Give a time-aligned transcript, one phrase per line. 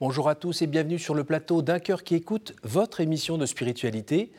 [0.00, 3.44] Bonjour à tous et bienvenue sur le plateau d'un cœur qui écoute votre émission de
[3.44, 4.32] spiritualité.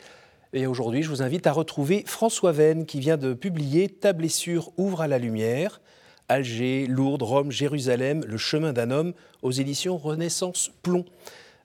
[0.52, 4.72] Et aujourd'hui, je vous invite à retrouver François Venn qui vient de publier Ta blessure
[4.76, 5.80] ouvre à la lumière.
[6.28, 11.04] Alger, Lourdes, Rome, Jérusalem, Le chemin d'un homme aux éditions Renaissance Plomb,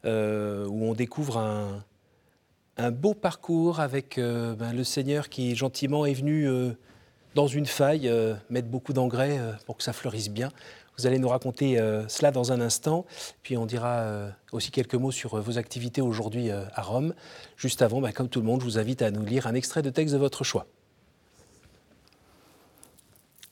[0.06, 6.14] euh, où on découvre un, beau parcours avec euh, ben, le Seigneur qui gentiment est
[6.14, 6.70] venu euh,
[7.34, 8.12] dans une faille
[8.52, 10.50] mettre beaucoup d'engrais pour que ça fleurisse bien.
[11.00, 13.06] Vous allez nous raconter cela dans un instant,
[13.44, 17.14] puis on dira aussi quelques mots sur vos activités aujourd'hui à Rome.
[17.56, 19.84] Juste avant, ben, comme tout le monde, je vous invite à nous lire un extrait
[19.84, 20.66] de texte de votre choix.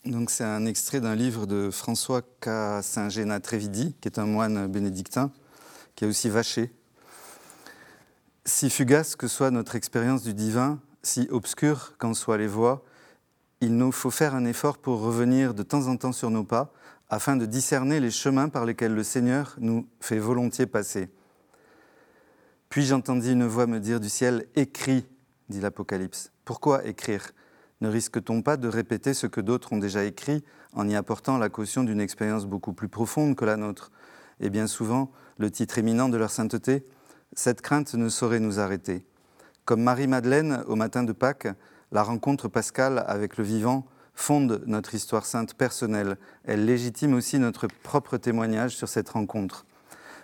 [0.05, 2.81] Donc c'est un extrait d'un livre de François K.
[2.81, 5.31] Saint-Géna Trévidi, qui est un moine bénédictin,
[5.95, 6.73] qui est aussi vaché.
[8.43, 12.83] Si fugace que soit notre expérience du divin, si obscure qu'en soient les voies,
[13.61, 16.71] il nous faut faire un effort pour revenir de temps en temps sur nos pas,
[17.09, 21.09] afin de discerner les chemins par lesquels le Seigneur nous fait volontiers passer.
[22.69, 25.05] Puis j'entendis une voix me dire du ciel, Écris,
[25.49, 26.31] dit l'Apocalypse.
[26.43, 27.31] Pourquoi écrire?
[27.81, 31.49] Ne risque-t-on pas de répéter ce que d'autres ont déjà écrit en y apportant la
[31.49, 33.91] caution d'une expérience beaucoup plus profonde que la nôtre?
[34.39, 36.85] Et bien souvent, le titre éminent de leur sainteté,
[37.33, 39.05] cette crainte ne saurait nous arrêter.
[39.65, 41.47] Comme Marie-Madeleine au matin de Pâques,
[41.91, 43.85] la rencontre pascale avec le vivant
[44.15, 46.17] fonde notre histoire sainte personnelle.
[46.45, 49.65] Elle légitime aussi notre propre témoignage sur cette rencontre.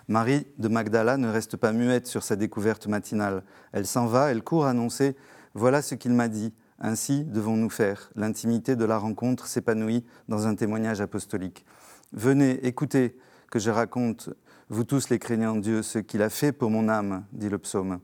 [0.08, 3.44] Marie de Magdala ne reste pas muette sur sa découverte matinale.
[3.72, 5.16] Elle s'en va, elle court annoncer
[5.54, 6.54] Voilà ce qu'il m'a dit.
[6.80, 8.10] Ainsi devons-nous faire.
[8.16, 11.66] L'intimité de la rencontre s'épanouit dans un témoignage apostolique.
[12.12, 13.16] Venez, écoutez
[13.52, 14.32] que je raconte,
[14.70, 18.00] vous tous les craignants Dieu, ce qu'il a fait pour mon âme, dit le psaume.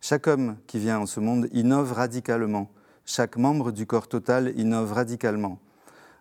[0.00, 2.70] Chaque homme qui vient en ce monde innove radicalement.
[3.04, 5.58] Chaque membre du corps total innove radicalement.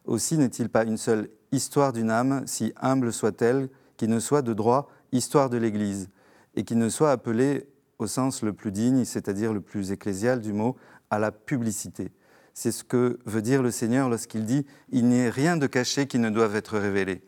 [0.05, 4.53] Aussi n'est-il pas une seule histoire d'une âme, si humble soit-elle, qui ne soit de
[4.53, 6.09] droit histoire de l'Église,
[6.55, 7.67] et qui ne soit appelée
[7.99, 10.75] au sens le plus digne, c'est-à-dire le plus ecclésial du mot,
[11.09, 12.11] à la publicité.
[12.53, 16.07] C'est ce que veut dire le Seigneur lorsqu'il dit⁇ Il n'y a rien de caché
[16.07, 17.15] qui ne doive être révélé⁇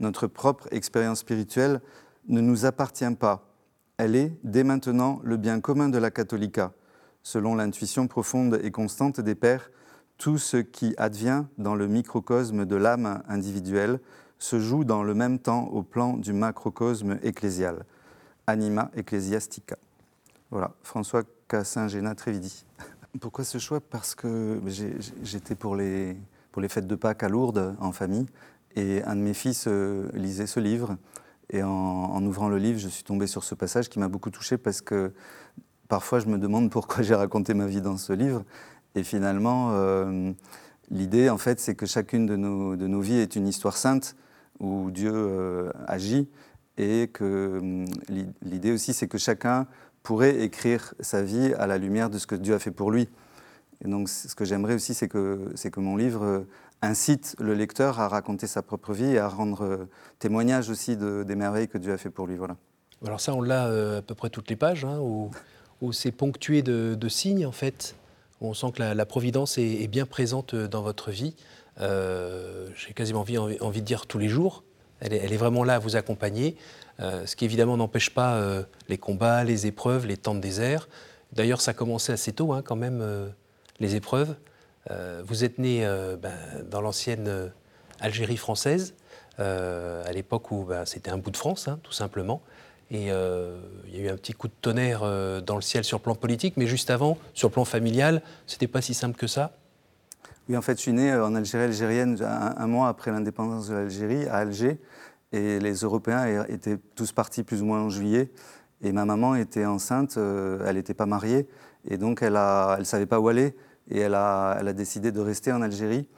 [0.00, 1.80] Notre propre expérience spirituelle
[2.28, 3.48] ne nous appartient pas.
[3.96, 6.72] Elle est, dès maintenant, le bien commun de la catholica.
[7.22, 9.70] Selon l'intuition profonde et constante des pères,
[10.18, 14.00] tout ce qui advient dans le microcosme de l'âme individuelle
[14.38, 17.84] se joue dans le même temps au plan du macrocosme ecclésial.
[18.46, 19.76] Anima ecclesiastica.
[20.50, 22.64] Voilà, François Cassin-Géna Trévidi.
[23.20, 23.80] Pourquoi ce choix?
[23.80, 24.60] Parce que
[25.22, 26.16] j'étais pour les,
[26.50, 28.26] pour les fêtes de Pâques à Lourdes en famille
[28.74, 30.96] et un de mes fils euh, lisait ce livre.
[31.50, 34.56] Et en, ouvrant le livre, je suis tombé sur ce passage qui m'a beaucoup touché
[34.56, 35.12] parce que
[35.92, 38.44] parfois je me demande pourquoi j'ai raconté ma vie dans ce livre.
[38.94, 40.32] Et finalement, euh,
[40.90, 44.16] l'idée, en fait, c'est que chacune de nos, de nos, vies est une histoire sainte
[44.58, 46.30] où Dieu euh, agit.
[46.78, 47.84] Et que hum,
[48.40, 49.66] l'idée aussi, c'est que chacun
[50.02, 53.06] pourrait écrire sa vie à la lumière de ce que Dieu a fait pour lui.
[53.84, 56.40] Et donc, ce que j'aimerais aussi, c'est que, que mon livre euh,
[56.80, 59.86] incite le lecteur à raconter sa propre vie et à rendre
[60.18, 62.36] témoignage aussi de, des merveilles que Dieu a fait pour lui.
[62.36, 62.56] Voilà.
[63.04, 64.98] Alors ça, on l'a à peu près toutes les pages, hein,
[65.82, 67.94] où c'est ponctué de, signes, en fait.
[68.40, 71.34] Où on sent que la, providence est, bien présente dans votre vie.
[71.78, 74.64] J'ai quasiment envie, envie, de dire tous les jours.
[75.00, 76.56] Elle est, vraiment là à vous accompagner.
[77.00, 80.88] Euh, ce qui évidemment n'empêche pas euh, les combats, les épreuves, les temps de désert.
[81.32, 83.28] D'ailleurs, ça a commencé assez tôt, hein, quand même, euh,
[83.80, 84.36] les épreuves.
[85.24, 85.86] vous êtes né
[86.20, 86.34] ben,
[86.70, 87.52] dans l'ancienne
[88.00, 88.94] Algérie française,
[89.38, 92.42] à l'époque où ben, c'était un bout de France, hein, tout simplement.
[92.92, 95.00] Et il y a eu un petit coup de tonnerre
[95.42, 98.68] dans le ciel sur le plan politique, mais juste avant, sur le plan familial, c'était
[98.68, 99.52] pas si simple que ça.
[100.48, 104.26] Oui, en fait, je suis né en Algérie algérienne un mois après l'indépendance de l'Algérie,
[104.26, 104.78] à Alger.
[105.32, 108.30] Et les Européens étaient tous partis plus ou moins en juillet.
[108.82, 111.46] Et ma maman était enceinte, euh, elle n'était pas mariée,
[111.88, 113.54] et donc elle ne savait pas où aller,
[113.88, 116.08] et elle a, décidé de rester en Algérie.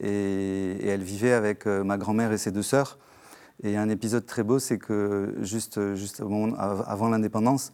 [0.00, 2.98] Et, elle vivait avec euh, ma grand-mère et ses deux sœurs.
[3.62, 5.78] Et un épisode très beau, c'est que juste,
[6.20, 7.72] avant l'indépendance,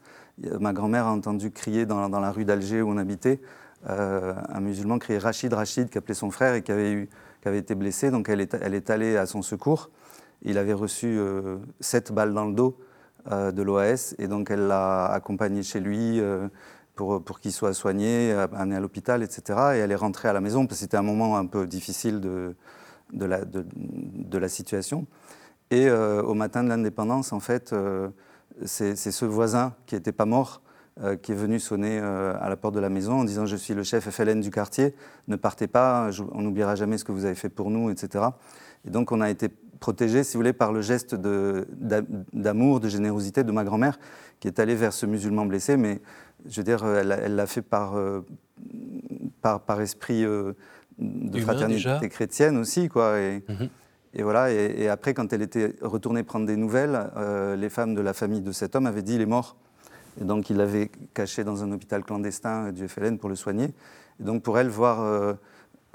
[0.60, 3.40] ma grand-mère a entendu crier dans, la rue d'Alger où on habitait,
[3.88, 7.08] euh, un musulman crier Rachid, Rachid, qui appelait son frère et qui avait,
[7.44, 8.10] été blessé.
[8.10, 9.90] Donc elle est, allée à son secours.
[10.42, 12.76] Il avait reçu euh, sept balles dans le dos
[13.30, 16.20] euh, de l'OAS et donc elle l'a accompagné chez lui
[16.96, 19.58] pour, qu'il soit soigné, amené à l'hôpital, etc.
[19.74, 22.20] Et elle est rentrée à la maison parce que c'était un moment un peu difficile
[22.20, 22.56] de,
[23.12, 25.06] la, situation.
[25.70, 27.74] Et au matin de l'indépendance, en fait,
[28.64, 30.62] c'est ce voisin qui n'était pas mort
[31.22, 33.82] qui est venu sonner à la porte de la maison en disant Je suis le
[33.82, 34.94] chef FLN du quartier,
[35.28, 38.24] ne partez pas, on n'oubliera jamais ce que vous avez fait pour nous, etc.
[38.86, 43.44] Et donc on a été protégée, si vous voulez, par le geste d'amour, de, générosité
[43.44, 43.98] de ma grand-mère,
[44.40, 46.00] qui est allée vers ce musulman blessé, mais
[46.48, 47.94] je veux dire, elle l'a fait par,
[49.42, 53.18] par, par, esprit de fraternité chrétienne aussi, quoi.
[53.18, 53.68] Et, mhm.
[54.16, 54.50] Et voilà.
[54.50, 57.10] Et, après, quand elle était retournée prendre des nouvelles,
[57.56, 59.56] les femmes de la famille de cet homme avaient dit il est mort.
[60.20, 63.74] Et donc, il l'avait caché dans un hôpital clandestin du FLN pour le soigner.
[64.18, 65.36] Et donc, pour elle, voir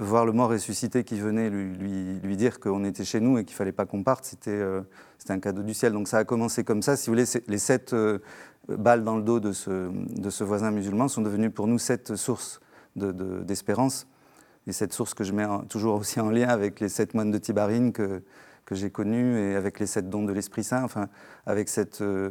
[0.01, 3.56] voir le mort ressuscité qui venait lui, lui, dire qu'on était chez nous et qu'il
[3.56, 4.81] fallait pas qu'on parte, c'était euh,
[5.29, 5.94] un cadeau du ciel.
[5.94, 6.97] Donc ça a commencé comme ça.
[6.97, 8.19] Si vous voulez, les sept euh,
[8.67, 12.59] balles dans le dos de ce, voisin musulman sont devenues pour nous sept sources
[12.95, 14.03] d'espérance.
[14.03, 14.20] De,
[14.68, 17.38] et cette source que je mets toujours aussi en lien avec les sept moines de
[17.38, 18.22] Tibarine que,
[18.66, 21.10] que j'ai connus et avec les sept dons de l'Esprit Saint, enfin,
[21.46, 22.30] avec cette, euh,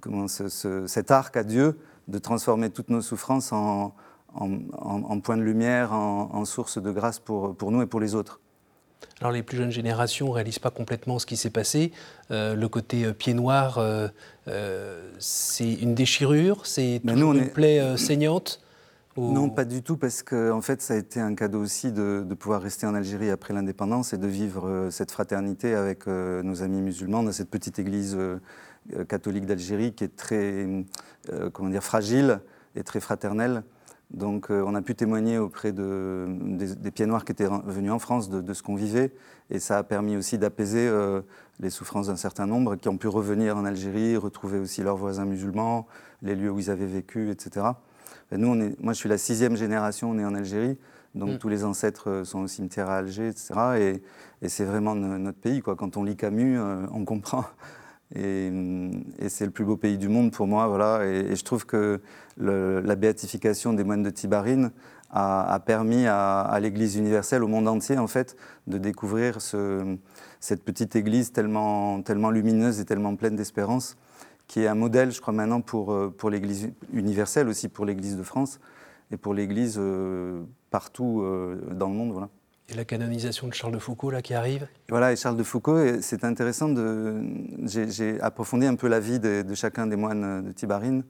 [0.00, 1.78] comment, ce, cet arc à Dieu
[2.08, 3.94] de transformer toutes nos souffrances en,
[4.34, 8.40] en, point de lumière, en, source de grâce pour, pour nous et pour les autres.
[9.20, 11.92] Alors les plus jeunes générations ne réalisent pas complètement ce qui s'est passé.
[12.30, 14.08] Euh, le côté euh, pied noir, euh,
[15.18, 18.60] c'est une déchirure, c'est ben une plaie saignante
[19.16, 22.24] Non, pas du tout, parce que en fait, ça a été un cadeau aussi de,
[22.26, 26.82] de pouvoir rester en Algérie après l'indépendance et de vivre cette fraternité avec nos amis
[26.82, 28.16] musulmans dans cette petite église
[29.08, 30.84] catholique d'Algérie qui est très,
[31.52, 32.40] comment dire, fragile
[32.74, 33.62] et très fraternelle.
[34.10, 38.30] Donc euh, on a pu témoigner auprès des, pieds noirs qui étaient venus en France
[38.30, 39.12] de, ce qu'on vivait
[39.50, 41.22] et ça a permis aussi d'apaiser euh,
[41.58, 45.24] les souffrances d'un certain nombre qui ont pu revenir en Algérie, retrouver aussi leurs voisins
[45.24, 45.86] musulmans,
[46.22, 47.66] les lieux où ils avaient vécu, etc.
[48.32, 50.78] nous, moi je suis la sixième génération née en Algérie,
[51.14, 51.38] donc mm.
[51.38, 53.54] tous les ancêtres euh, sont au cimetière à Alger, etc.
[54.42, 55.60] Et, c'est vraiment notre pays.
[55.60, 55.74] Quoi.
[55.76, 56.60] Quand on lit Camus,
[56.92, 57.44] on comprend
[58.14, 58.52] et,
[59.28, 60.66] c'est le plus beau pays du monde pour moi.
[60.68, 61.04] Voilà.
[61.06, 62.00] Et, je trouve que
[62.38, 64.70] la béatification des moines de Tibarine
[65.10, 68.36] a, permis à, l'Église universelle, au monde entier, en fait,
[68.66, 69.96] de découvrir ce,
[70.40, 73.96] cette petite Église tellement, tellement lumineuse et tellement pleine d'espérance,
[74.46, 78.22] qui est un modèle, je crois, maintenant pour, pour l'Église universelle, aussi pour l'Église de
[78.22, 78.60] France
[79.10, 82.12] et pour l'Église euh, partout euh, dans le monde.
[82.12, 82.28] Voilà.
[82.68, 84.66] Et la canonisation de Charles de Foucault, là, qui arrive?
[84.88, 87.22] Voilà, et Charles de Foucault, c'est intéressant de...
[87.64, 91.04] J'ai approfondi un peu la vie de, chacun des moines de Tibarine,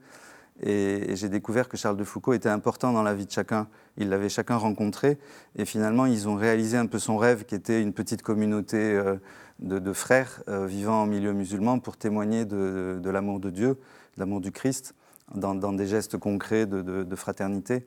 [0.61, 3.67] et, j'ai découvert que Charles de Foucault était important dans la vie de chacun.
[3.97, 5.17] Ils l'avaient chacun rencontré,
[5.55, 9.15] et finalement, ils ont réalisé un peu son rêve, qui était une petite communauté euh,
[9.59, 13.69] de, frères euh, vivant en milieu musulman pour témoigner de, l'amour de Dieu,
[14.15, 14.93] de l'amour du Christ,
[15.35, 17.85] dans, des gestes concrets de fraternité.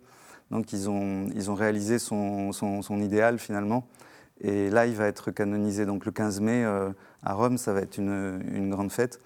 [0.50, 2.52] Donc ils ont, ils ont réalisé son,
[3.00, 3.87] idéal finalement.
[4.40, 6.90] Et là, il va être canonisé donc le 15 mai euh,
[7.22, 7.58] à Rome.
[7.58, 9.20] Ça va être une grande fête.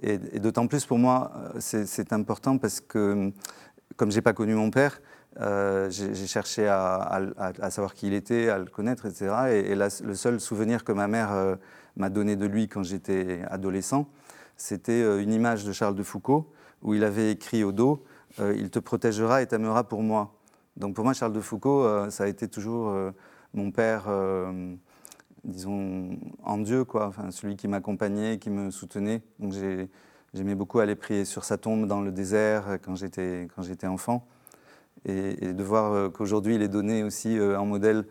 [0.00, 3.32] Et, d'autant plus pour moi, euh, c'est important parce que
[3.96, 5.00] comme j'ai pas connu mon père,
[5.40, 7.20] euh, j'ai cherché à,
[7.70, 9.34] savoir qui il était, à le connaître, etc.
[9.50, 11.56] Et, le seul souvenir que ma mère
[11.96, 14.08] m'a donné de lui quand j'étais adolescent,
[14.56, 16.52] c'était une image de Charles de Foucault
[16.82, 18.04] où il avait écrit au dos
[18.38, 20.38] Il te protégera et t'aimera pour moi.
[20.78, 23.10] Donc pour moi, Charles de Foucault, euh, ça a été toujours euh,
[23.52, 24.74] mon père, euh,
[25.44, 29.22] disons, en Dieu, quoi, enfin, celui qui m'accompagnait, qui me soutenait.
[29.38, 29.54] Donc
[30.34, 34.26] j'aimais beaucoup aller prier sur sa tombe dans le désert quand j'étais enfant.
[35.04, 38.04] Et, de voir qu'aujourd'hui, il est donné aussi en modèle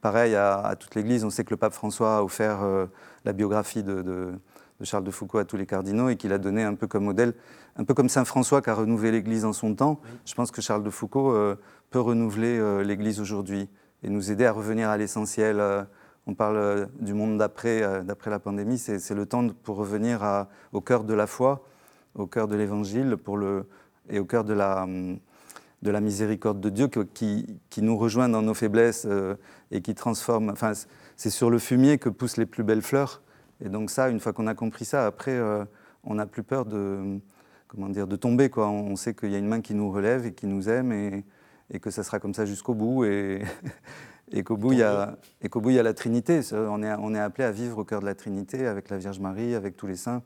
[0.00, 1.24] pareil à, toute l'Église.
[1.24, 2.60] On sait que le pape François a offert
[3.24, 4.32] la biographie de,
[4.82, 7.34] Charles de Foucault à tous les cardinaux et qu'il a donné un peu comme modèle,
[7.76, 10.00] un peu comme Saint François qui a renouvelé l'Église en son temps.
[10.24, 11.32] Je pense que Charles de Foucault
[11.92, 13.68] peut renouveler euh, l'Église aujourd'hui
[14.02, 15.60] et nous aider à revenir à l'essentiel.
[16.22, 20.46] Euh, on parle euh, du monde d'après, d'après la pandémie, c'est le temps pour revenir
[20.72, 21.64] au cœur de la foi,
[22.14, 23.16] au cœur de l'Évangile
[24.10, 24.86] et au cœur de la,
[25.82, 27.46] de la miséricorde de Dieu qui,
[27.78, 29.06] nous rejoint dans nos faiblesses
[29.70, 30.50] et qui transforme.
[30.50, 30.72] Enfin,
[31.16, 33.22] c'est sur le fumier que poussent les plus belles fleurs.
[33.64, 35.40] Et donc ça, une fois qu'on a compris ça, après,
[36.04, 37.18] on n'a plus peur de,
[37.68, 38.50] comment dire, de tomber.
[38.56, 40.92] On sait qu'il y a une main qui nous relève et qui nous aime.
[40.92, 41.24] Et,
[41.80, 43.04] que ça sera comme ça jusqu'au bout.
[44.30, 46.40] Et qu'au bout, il y a, et qu'au bout, il y a la Trinité.
[46.52, 49.18] On est, on est appelé à vivre au cœur de la Trinité, avec la Vierge
[49.18, 50.22] Marie, avec tous les saints.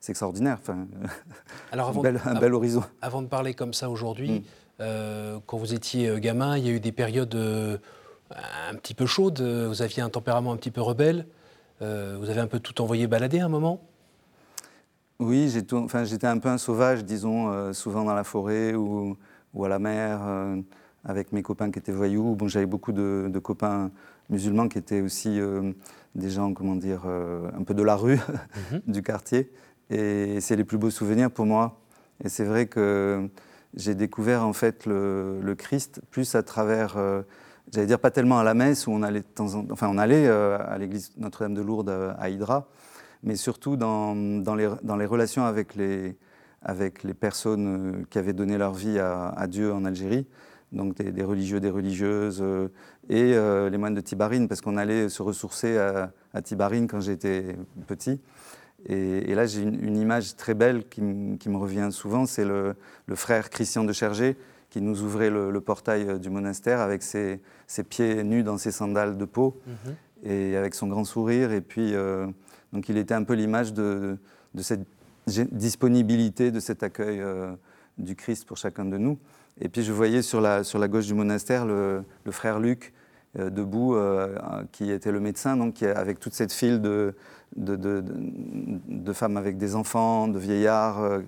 [0.00, 0.58] C'est extraordinaire.
[0.60, 0.86] Enfin,
[1.72, 2.82] Alors avant, un, bel, horizon.
[3.02, 4.42] Avant de parler comme ça aujourd'hui, mm.
[4.80, 7.78] euh, quand vous étiez euh, gamin, il y a eu des périodes euh,
[8.70, 9.40] un petit peu chaudes.
[9.40, 11.26] Vous aviez un tempérament un petit peu rebelle.
[11.80, 13.80] vous avez un peu tout envoyé balader à un moment?
[15.20, 19.16] Oui, j'étais enfin, un peu un sauvage, disons, souvent dans la forêt ou
[19.54, 20.20] ou à la mer
[21.04, 22.34] avec mes copains qui étaient voyous.
[22.34, 23.90] Bon, j'avais beaucoup de, copains
[24.30, 25.72] musulmans qui étaient aussi euh,
[26.14, 28.18] des gens, comment dire, euh, un peu de la rue,
[28.72, 28.80] mhm.
[28.86, 29.50] du quartier.
[29.90, 31.80] Et c'est les plus beaux souvenirs pour moi.
[32.24, 33.28] Et c'est vrai que
[33.74, 36.96] j'ai découvert en fait le, Christ plus à travers
[37.72, 39.98] j'allais dire pas tellement à la messe où on allait, de temps en, enfin on
[39.98, 42.68] allait à l'église Notre-Dame de Lourdes à Hydra,
[43.24, 46.16] mais surtout dans, dans, les, dans les relations avec les,
[46.64, 50.26] avec les personnes qui avaient donné leur vie à, Dieu en Algérie,
[50.74, 52.44] donc des, religieux, des religieuses,
[53.08, 57.56] et les moines de Tibarine, parce qu'on allait se ressourcer à, à Tibarine quand j'étais
[57.86, 58.20] petit.
[58.86, 62.74] Et, là, j'ai une, image très belle qui, me revient souvent, c'est le,
[63.14, 64.36] frère Christian de Chergé
[64.68, 67.40] qui nous ouvrait le, portail euh, du monastère avec ses,
[67.88, 69.94] pieds nus dans ses sandales de peau mhm.
[70.24, 71.52] et avec son grand sourire.
[71.52, 72.26] Et puis, euh,
[72.72, 74.18] donc il était un peu l'image de,
[74.58, 74.86] cette
[75.26, 77.54] disponibilité, de cet accueil euh,
[77.98, 79.18] du Christ pour chacun de nous.
[79.60, 82.92] Et puis je voyais sur la, sur la gauche du monastère le, frère Luc
[83.36, 83.96] debout,
[84.72, 87.14] qui était le médecin, donc avec toute cette file de,
[87.56, 91.20] de, femmes avec des enfants, de vieillards, euh,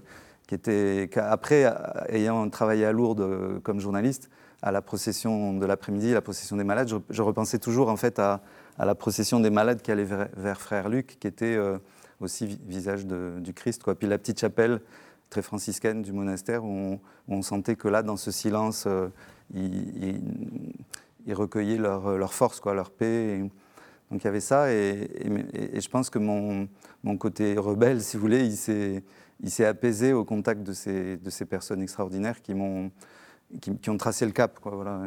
[0.47, 1.73] qui étaient, après,
[2.09, 4.31] ayant travaillé à Lourdes euh, comme journaliste,
[4.63, 8.41] à la procession de l'après-midi, la procession des malades, je, repensais toujours en fait à,
[8.79, 10.07] la procession des malades qui allait
[10.37, 11.79] vers, Frère Luc, qui était euh,
[12.21, 13.83] aussi visage du Christ.
[13.83, 13.95] Quoi.
[13.95, 14.81] Puis la petite chapelle
[15.31, 18.87] très franciscaine du monastère, où on, sentait que là, dans ce silence,
[19.55, 20.21] ils,
[21.29, 23.41] recueillaient leur, force, quoi, leur paix.
[24.11, 25.09] Donc il y avait ça, et,
[25.75, 26.69] je pense que mon,
[27.19, 32.55] côté rebelle, si vous voulez, il s'est apaisé au contact de ces, personnes extraordinaires qui,
[32.55, 32.91] m'ont,
[33.61, 34.59] qui, ont tracé le cap.
[34.61, 35.01] Quoi, voilà.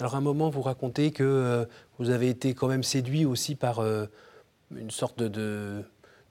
[0.00, 1.64] Alors à un moment, vous racontez que euh,
[1.98, 4.06] vous avez été quand même séduit aussi par euh,
[4.76, 5.82] une sorte de,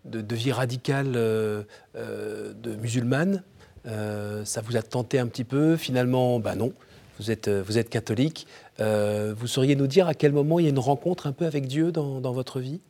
[0.08, 1.64] de vie radicale euh,
[1.96, 3.44] de musulmane.
[3.86, 6.74] ça vous a tenté un petit peu, finalement, ben non,
[7.20, 8.48] vous êtes, vous êtes catholique.
[8.80, 11.46] Euh, vous sauriez nous dire à quel moment il y a une rencontre un peu
[11.46, 12.82] avec Dieu dans, votre vie?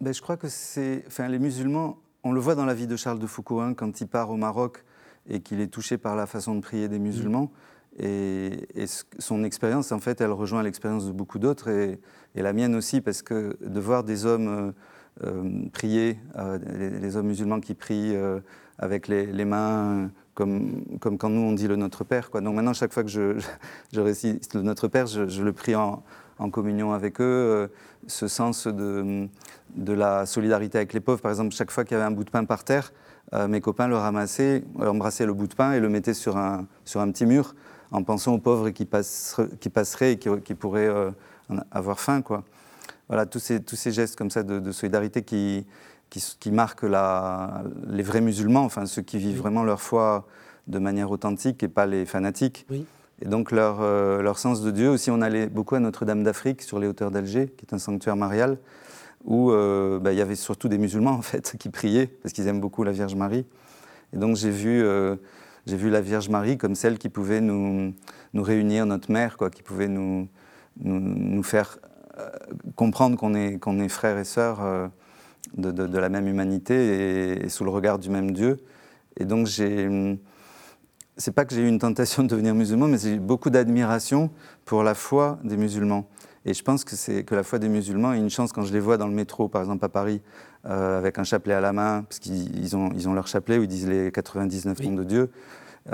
[0.00, 1.04] Ben, Je crois que c'est.
[1.06, 4.00] Enfin, les musulmans, on le voit dans la vie de Charles de Foucault, hein, quand
[4.00, 4.84] il part au Maroc
[5.28, 7.50] et qu'il est touché par la façon de prier des musulmans.
[7.98, 8.66] Et,
[9.18, 11.98] son expérience, en fait, elle rejoint l'expérience de beaucoup d'autres et,
[12.34, 14.72] la mienne aussi, parce que de voir des hommes euh, euh,
[15.72, 16.18] prier,
[16.78, 18.14] les, hommes musulmans qui prient
[18.78, 22.30] avec les, mains comme, comme quand nous on dit le Notre Père.
[22.30, 22.40] Quoi.
[22.40, 23.40] Donc maintenant, chaque fois que je,
[23.92, 26.02] je, récite le Notre Père, je, le prie en,
[26.52, 27.24] communion avec eux.
[27.24, 27.66] Euh,
[28.06, 29.26] ce sens de,
[29.74, 32.22] de, la solidarité avec les pauvres, par exemple, chaque fois qu'il y avait un bout
[32.22, 32.92] de pain par terre,
[33.32, 36.66] euh, mes copains le ramassaient, embrassaient le bout de pain et le mettaient sur un,
[36.84, 37.56] sur un petit mur
[37.90, 41.10] en pensant aux pauvres qui, passeraient, qui passeraient et qui, qui pourraient euh,
[41.72, 42.22] avoir faim.
[42.22, 42.44] Quoi.
[43.08, 45.66] Voilà, tous ces, tous ces gestes comme ça de, de solidarité qui,
[46.10, 50.26] qui, marquent la, les vrais musulmans, enfin ceux qui vivent vraiment leur foi
[50.66, 52.66] de manière authentique et pas les fanatiques.
[53.22, 54.90] Et donc leur, euh, leur, sens de Dieu.
[54.90, 58.16] Aussi, on allait beaucoup à Notre-Dame d'Afrique, sur les hauteurs d'Alger, qui est un sanctuaire
[58.16, 58.58] marial,
[59.24, 62.46] où euh, bah, il y avait surtout des musulmans en fait qui priaient parce qu'ils
[62.46, 63.46] aiment beaucoup la Vierge Marie.
[64.12, 65.16] Et donc j'ai vu, euh,
[65.66, 67.94] j'ai vu la Vierge Marie comme celle qui pouvait nous,
[68.34, 70.28] nous réunir, notre mère, quoi, qui pouvait nous,
[70.82, 71.78] nous, nous faire
[72.74, 74.90] comprendre qu'on est, qu'on est frères et sœurs
[75.56, 78.58] de, la même humanité et, sous le regard du même Dieu.
[79.18, 80.18] Et donc, j'ai.
[81.18, 84.30] C'est pas que j'ai eu une tentation de devenir musulman, mais j'ai eu beaucoup d'admiration
[84.66, 86.06] pour la foi des musulmans.
[86.44, 88.72] Et je pense que, c'est, que la foi des musulmans est une chance quand je
[88.72, 90.20] les vois dans le métro, par exemple à Paris,
[90.66, 93.62] euh, avec un chapelet à la main, parce qu'ils ont, ils ont leur chapelet où
[93.62, 95.30] ils disent les 99 noms de Dieu.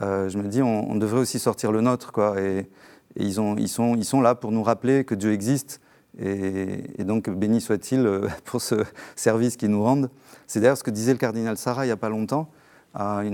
[0.03, 2.41] Euh, je me dis, on, devrait aussi sortir le nôtre, quoi.
[2.41, 2.69] Et,
[3.15, 5.81] et ils, ont, ils, sont, ils sont là pour nous rappeler que Dieu existe
[6.19, 8.77] et, donc, béni soit-il euh, pour ce
[9.17, 10.11] service qu'ils nous rendent.
[10.47, 12.51] C'est d'ailleurs ce que disait le cardinal Sarah il n'y a pas longtemps,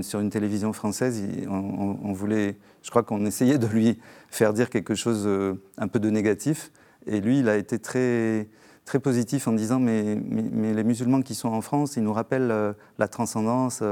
[0.03, 1.21] sur une télévision française.
[1.49, 3.99] On, voulait, je crois qu'on essayait de lui
[4.31, 6.71] faire dire quelque chose euh, un peu de négatif.
[7.07, 8.49] Et lui, il a été très,
[8.85, 12.73] très positif en disant mais, les musulmans qui sont en France, ils nous rappellent euh,
[12.99, 13.83] la transcendance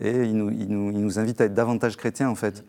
[0.00, 2.64] et ils nous, ils, nous, ils nous, invitent à être davantage chrétiens en fait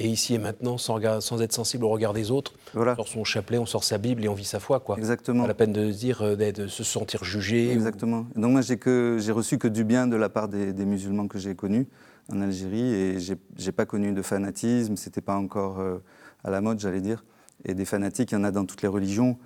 [0.00, 2.54] et ici et maintenant, sans, sans, être sensible au regard des autres.
[2.72, 2.92] Voilà.
[2.92, 4.80] On sort son chapelet, on sort sa Bible et on vit sa foi.
[4.80, 4.96] Quoi.
[4.96, 5.42] Exactement.
[5.42, 7.70] Pas la peine de dire, euh, de se sentir jugé.
[7.70, 8.26] Exactement.
[8.34, 11.86] Donc moi, j'ai, reçu que du bien de la part des, musulmans que j'ai connus
[12.32, 15.98] en Algérie et j'ai, pas connu de fanatisme, c'était pas encore euh,
[16.44, 17.22] à la mode, j'allais dire.
[17.66, 19.36] Et des fanatiques, il y en a dans toutes les religions.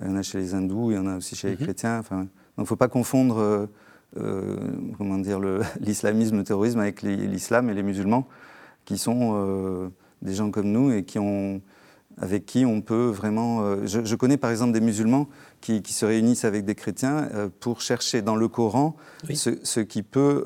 [0.00, 1.64] Il y en a chez les hindous, il y en a aussi chez les mhm.
[1.64, 1.98] chrétiens.
[1.98, 3.68] Enfin, donc il ne faut pas confondre
[4.16, 4.56] euh,
[4.96, 5.38] comment dire,
[5.80, 8.26] l'islamisme, le, terrorisme avec l'islam et les musulmans
[8.88, 9.90] qui sont euh,
[10.22, 11.60] des gens comme nous et qui ont,
[12.16, 13.60] avec qui on peut vraiment...
[13.60, 15.28] Euh, je, connais par exemple des musulmans
[15.60, 18.96] qui, se réunissent avec des chrétiens euh, pour chercher dans le Coran
[19.34, 20.42] ce, qui peut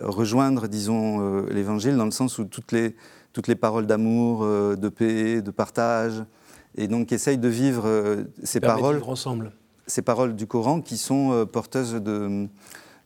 [0.00, 2.96] rejoindre, disons, l'Évangile, dans le sens où toutes les,
[3.32, 6.24] toutes les paroles d'amour, de paix, de partage,
[6.74, 9.00] et donc qui essayent de vivre ces paroles...
[9.06, 9.52] ensemble.
[9.86, 12.48] Ces paroles du Coran qui sont porteuses de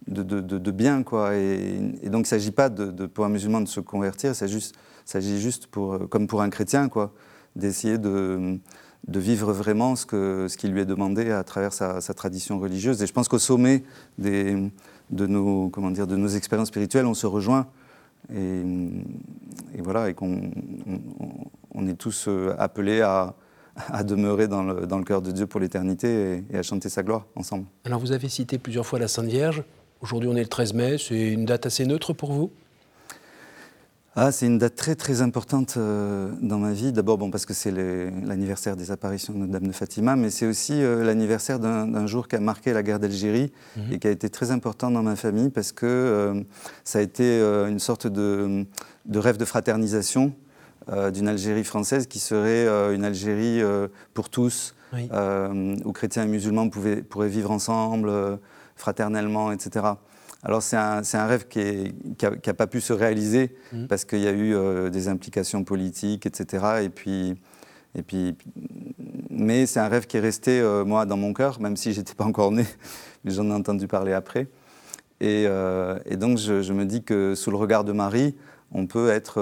[0.07, 1.03] de, bien.
[1.03, 1.37] Quoi.
[1.37, 4.61] Et, donc, il ne s'agit pas de, pour un musulman de se convertir, il
[5.05, 7.13] s'agit juste, pour, comme pour un chrétien, quoi,
[7.57, 8.59] d'essayer de,
[9.09, 13.03] vivre vraiment ce, que, ce qui lui est demandé à travers sa, tradition religieuse.
[13.03, 13.83] Et je pense qu'au sommet
[14.19, 14.71] des,
[15.11, 17.69] de, nos, comment dire, de nos expériences spirituelles, on se rejoint.
[18.35, 18.63] Et,
[19.79, 20.51] voilà, et qu'on
[21.75, 23.35] on, est tous euh, appelés à,
[24.05, 27.67] demeurer dans le, cœur de Dieu pour l'éternité et, à chanter sa gloire ensemble.
[27.85, 29.65] Alors vous avez cité plusieurs fois la Sainte Vierge.
[30.03, 32.51] Aujourd'hui on est le 13 mai, c'est une date assez neutre pour vous?
[34.17, 36.93] Ah, c'est une date très très importante euh, dans ma vie.
[36.93, 40.75] D'abord bon, parce que c'est l'anniversaire des apparitions de Notre-Dame de Fatima, mais c'est aussi
[40.75, 43.93] euh, l'anniversaire d'un jour qui a marqué la guerre d'Algérie mhm.
[43.93, 46.43] et qui a été très important dans ma famille parce que euh,
[46.83, 48.67] ça a été une sorte de,
[49.07, 50.35] de, rêve de fraternisation
[51.13, 53.63] d'une Algérie française qui serait une Algérie
[54.15, 58.11] pour tous, où chrétiens et musulmans pouvaient, pourraient vivre ensemble,
[58.83, 59.87] fraternellement, etc.
[60.43, 63.87] Alors c'est un, un, rêve qui n'a pas pu se réaliser mmh.
[63.87, 66.83] parce qu'il y a eu euh, des implications politiques, etc.
[66.83, 67.37] Et puis,
[67.95, 68.37] et puis,
[69.31, 72.15] mais c'est un rêve qui est resté, euh, moi, dans mon cœur, même si j'étais
[72.15, 72.67] pas encore né,
[73.25, 74.49] mais j'en ai entendu parler après.
[75.21, 78.35] Et, euh, et donc je, je, me dis que sous le regard de Marie,
[78.73, 79.39] on peut être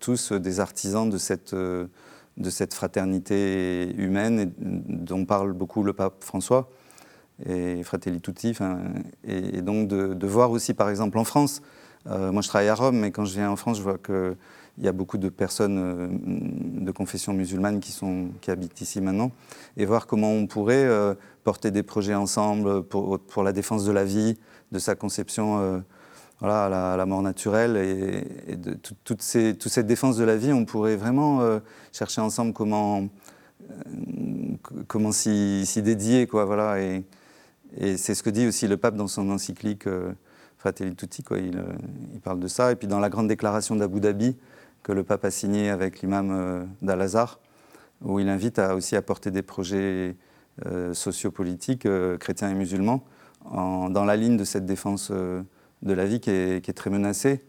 [0.00, 6.68] tous des artisans de cette, de cette fraternité humaine dont parle beaucoup le pape François
[7.46, 8.56] et Fratelli Tutti.
[9.24, 11.62] Et, donc de, voir aussi, par exemple, en France,
[12.06, 14.36] euh, moi je travaille à Rome, mais quand je viens en France, je vois qu'il
[14.78, 16.08] y a beaucoup de personnes euh,
[16.84, 19.30] de confession musulmane qui, sont, qui habitent ici maintenant,
[19.76, 21.14] et voir comment on pourrait euh,
[21.44, 24.38] porter des projets ensemble pour, pour, la défense de la vie,
[24.72, 25.82] de sa conception
[26.40, 27.76] voilà, à, la, mort naturelle,
[28.46, 31.40] et, de toute, cette défense de la vie, on pourrait vraiment
[31.90, 33.08] chercher ensemble comment,
[34.86, 36.76] comment s'y dédier, quoi, voilà,
[37.76, 40.12] et c'est ce que dit aussi le pape dans son encyclique euh,
[40.56, 41.38] Fratelli Tutti, quoi.
[41.38, 41.64] Il, euh,
[42.14, 42.72] il, parle de ça.
[42.72, 44.36] Et puis dans la grande déclaration d'Abu Dhabi,
[44.82, 47.40] que le pape a signée avec l'imam euh, d'Al-Azhar,
[48.02, 50.16] où il invite à, aussi à porter des projets
[50.92, 51.86] sociopolitiques,
[52.18, 53.04] chrétiens et musulmans,
[53.52, 57.44] dans la ligne de cette défense de la vie qui est, très menacée.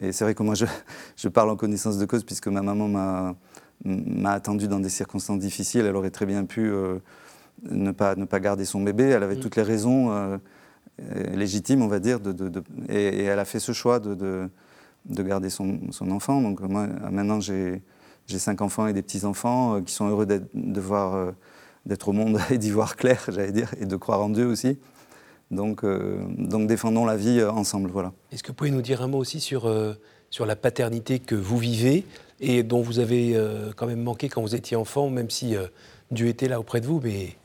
[0.00, 3.36] Et c'est vrai que moi, je, parle en connaissance de cause, puisque ma maman
[3.84, 5.84] m'a attendu dans des circonstances difficiles.
[5.86, 6.72] Elle aurait très bien pu
[7.62, 9.04] ne pas, ne pas garder son bébé.
[9.04, 9.40] Elle avait mm.
[9.40, 10.38] toutes les raisons
[11.00, 14.50] euh, légitimes, on va dire, de, de, et, elle a fait ce choix de,
[15.06, 16.42] de garder son, son, enfant.
[16.42, 17.82] Donc moi, maintenant, j'ai
[18.28, 21.30] cinq enfants et des petits-enfants euh, qui sont heureux de voir, euh,
[21.86, 24.78] d'être au monde et d'y voir clair, j'allais dire, et de croire en Dieu aussi.
[25.50, 25.84] Donc,
[26.38, 28.14] donc défendons la vie ensemble, voilà.
[28.32, 29.70] Est-ce que vous pouvez nous dire un mot aussi sur,
[30.30, 32.06] sur la paternité que vous vivez
[32.40, 33.38] et dont vous avez
[33.76, 35.54] quand même manqué quand vous étiez enfant, même si
[36.10, 37.36] Dieu était là auprès de vous, mais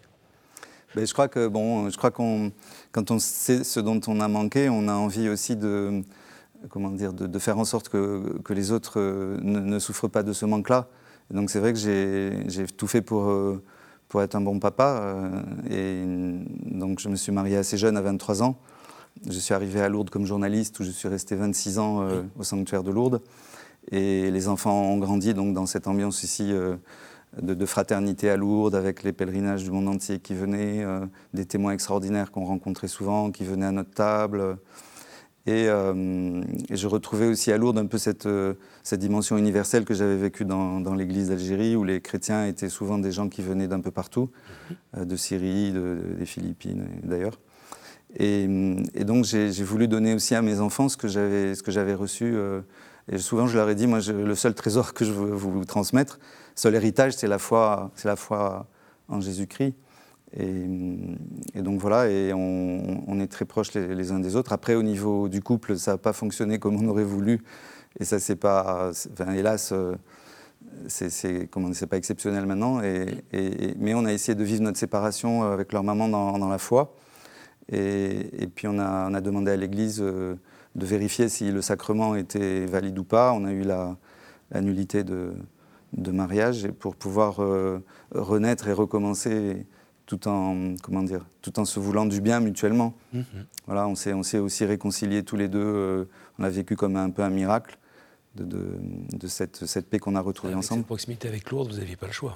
[0.96, 2.52] ben, je crois que bon, je crois qu'on,
[2.92, 6.04] quand on sait ce dont on a manqué, on a envie aussi de,
[6.70, 10.34] comment dire, de, faire en sorte que, que les autres euh, ne, souffrent pas de
[10.34, 10.88] ce manque-là.
[11.32, 13.62] Donc c'est vrai que j'ai tout fait pour, euh,
[14.08, 15.00] pour être un bon papa.
[15.02, 16.04] Euh, et
[16.78, 18.58] donc je me suis marié assez jeune, à 23 ans.
[19.28, 22.84] Je suis arrivé à Lourdes comme journaliste, où je suis resté 26 ans au sanctuaire
[22.84, 23.22] de Lourdes.
[23.92, 26.54] Et les enfants ont grandi donc dans cette ambiance ici
[27.42, 31.74] de, fraternité à Lourdes, avec les pèlerinages du monde entier qui venaient, euh, des témoins
[31.74, 34.58] extraordinaires qu'on rencontrait souvent, qui venaient à notre table.
[35.46, 38.56] Et, euh, je retrouvais aussi à Lourdes un peu cette, euh,
[38.94, 43.30] dimension universelle que j'avais vécue dans, l'église d'Algérie, où les chrétiens étaient souvent des gens
[43.30, 44.30] qui venaient d'un peu partout,
[44.98, 47.40] de Syrie, des Philippines d'ailleurs.
[48.18, 48.48] Et,
[49.04, 52.38] donc j'ai voulu donner aussi à mes enfants ce que j'avais reçu.
[53.12, 56.18] et souvent je leur ai dit, moi le seul trésor que je veux vous transmettre,
[56.58, 58.66] seul héritage, c'est la foi, c'est la foi
[59.08, 59.76] en Jésus-Christ.
[60.36, 64.52] Et, donc voilà, et on, est très proches les, uns des autres.
[64.52, 67.44] Après, au niveau du couple, ça n'a pas fonctionné comme on aurait voulu.
[68.00, 69.96] Et ça, c'est pas, enfin, hélas, euh,
[70.88, 72.82] c'est pas exceptionnel maintenant.
[72.82, 73.24] Et,
[73.80, 76.96] mais on a essayé de vivre notre séparation avec leur maman dans, la foi.
[77.72, 80.36] Et, puis on a, on a demandé à l'Église euh,
[80.76, 83.32] de vérifier si le sacrement était valide ou pas.
[83.32, 83.96] On a eu la,
[84.52, 85.34] la nullité de,
[85.94, 87.80] de mariage et pour pouvoir euh,
[88.12, 89.66] renaître et recommencer
[90.06, 92.94] tout en, comment dire, tout en se voulant du bien mutuellement.
[93.14, 93.24] Mhm.
[93.66, 95.60] Voilà, on s'est, on s'est aussi réconciliés tous les deux.
[95.60, 96.06] Euh,
[96.40, 97.78] on a vécu comme un peu un miracle
[98.36, 98.46] de,
[99.12, 100.82] de, cette, cette, paix qu'on a retrouvée ensemble.
[100.82, 102.36] Cette proximité avec Lourdes, vous n'aviez pas le choix.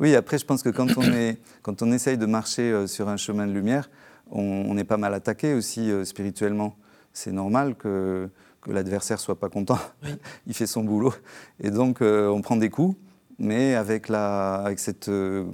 [0.00, 3.08] Oui, après, je pense que quand on, est, quand on essaye de marcher euh, sur
[3.08, 3.88] un chemin de lumière,
[4.30, 6.76] on, est pas mal attaqué aussi spirituellement.
[7.12, 8.30] C'est normal que
[8.64, 9.78] que l'adversaire soit pas content.
[10.46, 11.14] il fait son boulot.
[11.60, 12.96] Et donc, euh, on prend des coups,
[13.38, 15.44] mais avec, la, avec cette euh,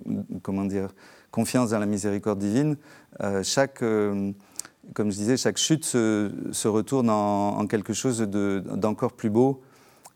[0.42, 0.94] comment dire,
[1.30, 2.76] confiance dans la miséricorde divine,
[3.20, 9.30] euh, chaque, comme je disais, chaque chute se, se retourne en, quelque chose d'encore plus
[9.30, 9.60] beau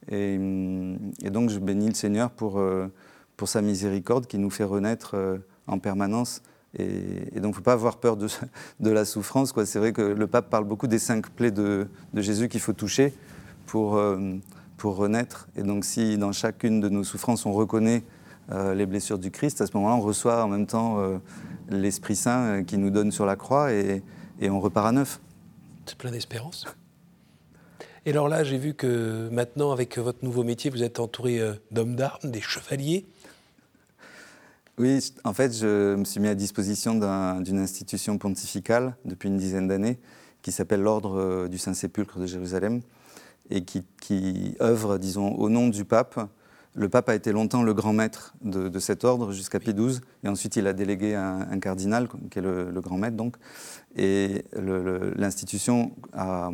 [0.09, 2.63] Et, donc je bénis le Seigneur pour,
[3.37, 5.17] pour sa miséricorde qui nous fait renaître
[5.67, 6.43] en permanence.
[6.79, 8.29] Et, donc il ne faut pas avoir peur de,
[8.81, 9.53] la souffrance.
[9.65, 13.13] C'est vrai que le pape parle beaucoup des cinq plaies de, Jésus qu'il faut toucher
[13.67, 14.01] pour,
[14.77, 15.49] pour renaître.
[15.57, 18.03] Et donc si dans chacune de nos souffrances on reconnaît
[18.51, 20.99] les blessures du Christ, à ce moment-là on reçoit en même temps
[21.69, 24.03] l'Esprit Saint qui nous donne sur la croix et,
[24.43, 25.21] on repart à neuf.
[25.87, 26.67] C'est plein d'espérance.
[28.07, 31.55] Et alors là, j'ai vu que maintenant, avec votre nouveau métier, vous êtes entouré euh,
[31.71, 33.07] d'hommes d'armes, des chevaliers.
[34.77, 36.95] Oui, en fait, je me suis mis à disposition
[37.41, 40.01] d'une institution pontificale depuis une dizaine d'années
[40.43, 42.81] qui s'appelle l'Ordre euh, du Saint-Sépulcre de Jérusalem
[43.51, 46.19] et qui, œuvre, disons, au nom du pape
[46.77, 50.29] le pape a été longtemps le grand maître de, cet ordre jusqu'à Pie XII, et
[50.29, 53.37] ensuite il a délégué un, cardinal, qui est le, grand maître donc.
[53.95, 54.45] Et
[55.17, 56.51] l'institution a,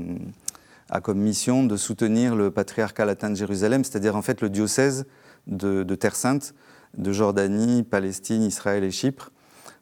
[1.02, 5.06] comme mission de soutenir le patriarcat latin de Jérusalem, c'est-à-dire en fait le diocèse
[5.46, 6.52] de Terre Sainte,
[6.96, 9.30] de Jordanie, Palestine, Israël et Chypre,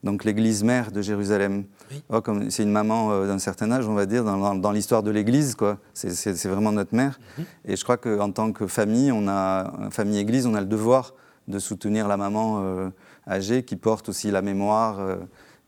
[0.05, 1.65] donc l'église mère de Jérusalem.
[2.09, 5.55] Oh, c'est une maman euh, d'un certain âge, on va dire, dans, l'histoire de l'église,
[5.55, 5.79] quoi.
[5.95, 7.19] C'est vraiment notre mère.
[7.37, 7.45] Mhm.
[7.65, 11.15] Et je crois qu'en tant que famille, on a, famille église, on a le devoir
[11.49, 12.91] de soutenir la maman euh,
[13.27, 15.01] âgée qui porte aussi la mémoire.
[15.01, 15.17] Euh,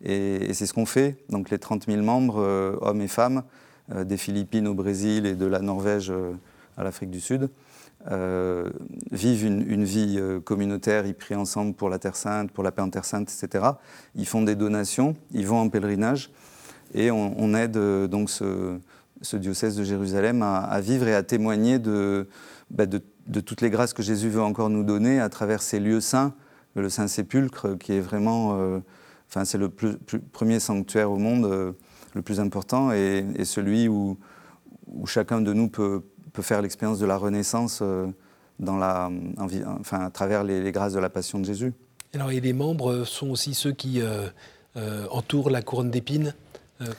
[0.03, 1.17] et, c'est ce qu'on fait.
[1.29, 3.43] Donc les 30 000 membres, hommes et femmes,
[3.95, 6.13] des Philippines au Brésil et de la Norvège
[6.77, 7.51] à l'Afrique du Sud.
[8.09, 8.71] Euh,
[9.11, 12.81] vivent une, vie euh, communautaire, ils prient ensemble pour la Terre Sainte, pour la paix
[12.81, 13.65] en Terre Sainte, etc.
[14.15, 16.31] Ils font des donations, ils vont en pèlerinage,
[16.95, 21.79] et on, aide euh, donc ce, diocèse de Jérusalem à, vivre et à témoigner
[22.71, 23.03] bah, de,
[23.41, 26.33] toutes les grâces que Jésus veut encore nous donner à travers ces lieux saints,
[26.77, 28.81] le Saint-Sépulcre, qui est vraiment,
[29.29, 31.75] enfin c'est le premier sanctuaire au monde,
[32.15, 34.17] le plus important, et, celui où
[35.05, 38.07] chacun de nous peut, peut faire l'expérience de la Renaissance euh,
[38.59, 39.11] dans la,
[39.81, 41.73] enfin, à travers les, grâces de la Passion de Jésus.
[42.15, 44.27] Alors, et les membres sont aussi ceux qui euh,
[44.77, 46.35] euh, entourent la couronne d'épines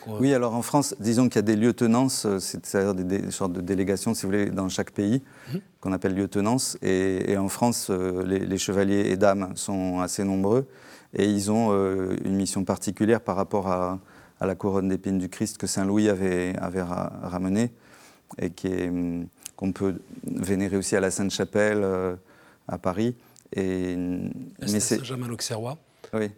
[0.07, 4.13] Oui, alors en France, disons qu'il y a des lieutenances, c'est-à-dire des, sortes de délégations,
[4.13, 5.21] si vous voulez, dans chaque pays,
[5.53, 5.61] mhm.
[5.79, 6.77] qu'on appelle lieutenances.
[6.81, 10.67] Et, en France, les, chevaliers et dames sont assez nombreux.
[11.13, 11.73] Et ils ont
[12.23, 13.99] une mission particulière par rapport à,
[14.39, 17.71] la couronne d'épines du Christ que Saint Louis avait, avait ramenée
[18.39, 22.15] et hum, qu'on peut vénérer aussi à la Sainte-Chapelle euh,
[22.67, 23.15] à Paris.
[23.55, 25.77] Et, mais Saint-Germain-l'Auxerrois.
[26.13, 26.31] Oui.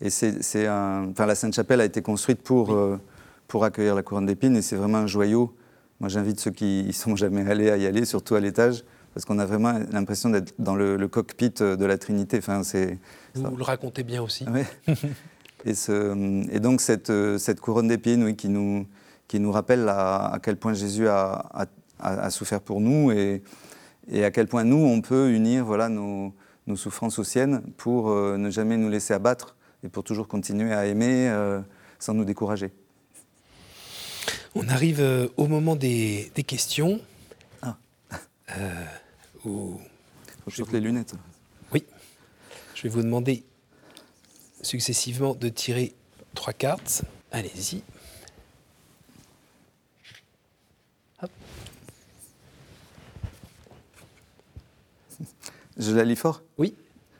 [0.00, 3.00] Et c'est, un, enfin, la Sainte-Chapelle a été construite pour, euh,
[3.48, 5.56] pour accueillir la couronne d'épines et c'est vraiment un joyau.
[6.00, 8.84] Moi, j'invite ceux qui y sont jamais allés à y aller, surtout à l'étage,
[9.14, 12.38] parce qu'on a vraiment l'impression d'être dans le, cockpit de la Trinité.
[12.38, 12.98] Enfin, c'est,
[13.34, 14.44] vous, le racontez bien aussi.
[14.52, 14.62] Oui.
[15.64, 18.86] et, ce, et, donc, cette, cette couronne d'épines oui, qui nous
[19.28, 21.66] qui nous rappelle à, quel point Jésus a,
[22.30, 23.42] souffert pour nous et,
[24.12, 26.34] à quel point nous, on peut unir voilà, nos,
[26.76, 30.86] souffrances aux siennes pour euh, ne jamais nous laisser abattre et pour toujours continuer à
[30.86, 31.60] aimer euh,
[31.98, 32.72] sans nous décourager.
[34.54, 37.00] On arrive euh, au moment des, questions.
[37.62, 37.76] Ah.
[39.44, 39.80] où
[40.46, 41.14] je les lunettes.
[41.72, 41.84] Oui.
[42.74, 43.44] Je vais vous demander
[44.62, 45.94] successivement de tirer
[46.34, 47.04] trois cartes.
[47.32, 47.82] Allez-y.
[55.76, 56.42] Je la lis fort?
[56.58, 56.74] Oui.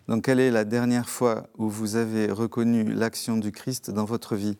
[0.08, 4.36] Donc, quelle est la dernière fois où vous avez reconnu l'action du Christ dans votre
[4.36, 4.56] vie?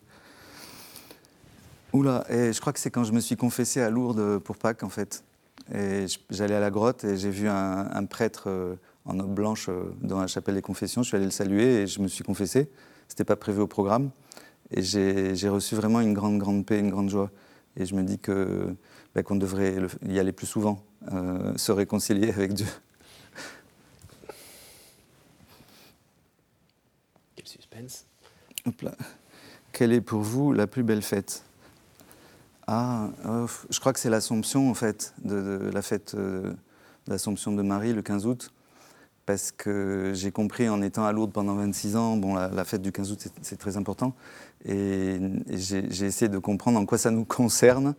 [1.93, 4.83] Oula, et je crois que c'est quand je me suis confessé à Lourdes pour Pâques,
[4.83, 5.23] en fait.
[5.73, 9.83] Et j'allais à la grotte et j'ai vu un, prêtre euh, en aube blanche euh,
[10.01, 11.01] dans la chapelle des confessions.
[11.01, 12.69] Je suis allé le saluer et je me suis confessé.
[13.07, 14.11] C'était pas prévu au programme.
[14.71, 17.31] Et j'ai reçu vraiment une grande, grande paix, une grande joie.
[17.77, 18.75] Et je me dis que
[19.13, 19.75] ben, qu'on devrait
[20.07, 22.67] y aller plus souvent, euh, se réconcilier avec Dieu.
[29.71, 31.43] Quelle est pour vous la plus belle fête?
[32.67, 36.53] Ah, oh, je crois que c'est l'Assomption, en fait, de, la fête euh,
[37.07, 38.51] d'Assomption de Marie, le 15 août.
[39.25, 42.91] Parce que j'ai compris en étant à Lourdes pendant 26 ans, bon, la, fête du
[42.91, 44.13] 15 août, c'est très important.
[44.65, 47.95] Et, j'ai essayé de comprendre en quoi ça nous concerne.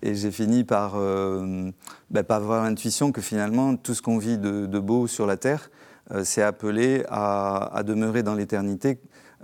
[0.00, 1.70] Et j'ai fini par, euh,
[2.10, 5.70] bah, par avoir l'intuition que finalement, tout ce qu'on vit de, beau sur la terre,
[6.12, 8.98] euh, c'est appelé à, demeurer dans l'éternité.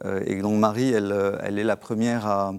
[0.04, 2.52] Euh, et donc Marie, elle, euh, elle est la première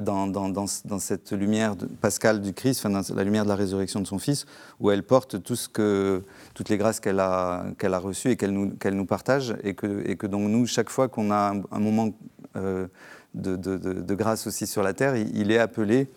[0.00, 4.44] dans, cette lumière pascale du Christ, enfin, la lumière de la résurrection de son Fils,
[4.78, 10.26] où elle porte toutes les grâces qu'elle a, reçues et qu'elle nous, partage, et que,
[10.26, 12.10] donc nous, chaque fois qu'on a un, moment
[12.54, 16.08] de, grâce aussi sur la terre, il, est appelé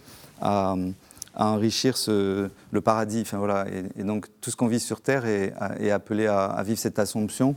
[0.41, 0.76] à,
[1.34, 3.22] à enrichir ce, le paradis.
[3.22, 3.65] Enfin, voilà.
[3.69, 7.56] et, donc tout ce qu'on vit sur Terre est, est appelé à, vivre cette assomption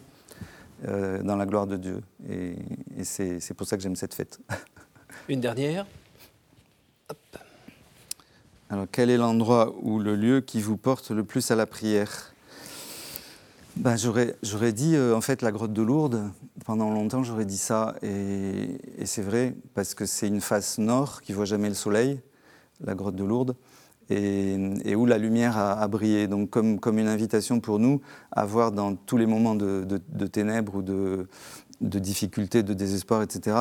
[0.86, 2.00] euh, dans la gloire de Dieu.
[2.28, 2.54] Et,
[3.04, 4.40] c'est pour ça que j'aime cette fête.
[5.28, 5.86] Une dernière.
[8.68, 12.32] Alors quel est l'endroit ou le lieu qui vous porte le plus à la prière?
[13.76, 16.30] Ben, J'aurais dit euh, en fait la grotte de Lourdes.
[16.64, 21.20] Pendant longtemps j'aurais dit ça et, et c'est vrai parce que c'est une face nord
[21.22, 22.20] qui voit jamais le soleil
[22.84, 23.56] la grotte de Lourdes,
[24.08, 26.28] et, où la lumière a, brillé.
[26.28, 30.76] Donc comme, comme, une invitation pour nous à voir dans tous les moments de, ténèbres
[30.76, 31.26] ou de,
[31.80, 33.56] de difficultés, de désespoir, etc.,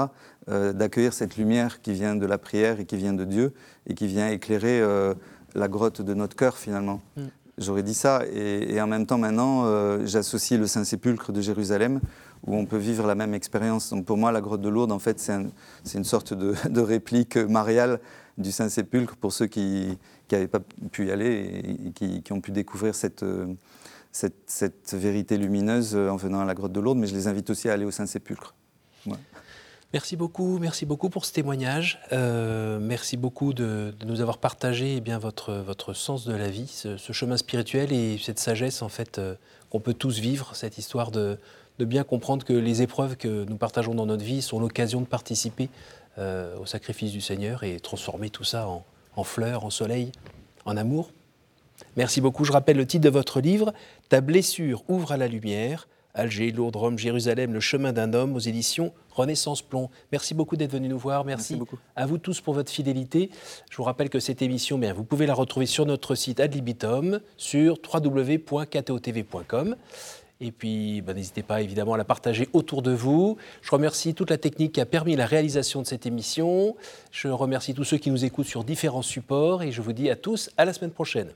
[0.49, 3.53] euh, d'accueillir cette lumière qui vient de la prière et qui vient de Dieu
[3.87, 5.13] et qui vient éclairer euh,
[5.55, 7.01] la grotte de notre cœur finalement.
[7.17, 7.23] Mm.
[7.57, 12.01] J'aurais dit ça, et, en même temps maintenant, euh, j'associe le Saint-Sépulcre de Jérusalem,
[12.45, 13.89] où on peut vivre la même expérience.
[13.89, 17.99] Donc pour moi, la grotte de Lourdes, en fait, c'est une sorte de, réplique mariale
[18.37, 19.97] du Saint-Sépulcre pour ceux qui
[20.31, 20.59] n'avaient pas
[20.91, 23.25] pu y aller et qui, ont pu découvrir cette,
[24.93, 27.73] vérité lumineuse en venant à la grotte de Lourdes, mais je les invite aussi à
[27.73, 28.53] aller au Saint-Sépulcre.
[29.93, 32.01] Merci beaucoup, merci beaucoup pour ce témoignage.
[32.11, 36.67] Euh, merci beaucoup de, nous avoir partagé eh bien, votre, votre sens de la vie,
[36.67, 39.35] ce, chemin spirituel et cette sagesse en fait euh,
[39.69, 41.37] qu'on peut tous vivre, cette histoire de,
[41.79, 45.05] de bien comprendre que les épreuves que nous partageons dans notre vie sont l'occasion de
[45.05, 45.69] participer
[46.17, 48.67] euh, au sacrifice du Seigneur et transformer tout ça
[49.15, 50.11] en, fleurs, en soleil,
[50.65, 51.11] en amour.
[51.97, 52.45] Merci beaucoup.
[52.45, 53.73] Je rappelle le titre de votre livre,
[54.07, 55.87] Ta blessure ouvre à la lumière.
[56.13, 59.89] Alger, Lourdes, Rome, Jérusalem, le chemin d'un homme aux éditions Renaissance Plomb.
[60.13, 61.25] Merci beaucoup d'être venu nous voir.
[61.25, 61.77] Merci, beaucoup.
[61.97, 63.29] à vous tous pour votre fidélité.
[63.69, 66.53] Je vous rappelle que cette émission, bien, vous pouvez la retrouver sur notre site Ad
[66.53, 69.75] libitum sur www.ktotv.com.
[70.41, 73.37] Et puis, ben, n'hésitez pas évidemment à la partager autour de vous.
[73.61, 76.75] Je remercie toute la technique qui a permis la réalisation de cette émission.
[77.11, 80.15] Je remercie tous ceux qui nous écoutent sur différents supports et je vous dis à
[80.15, 81.29] tous à la semaine prochaine.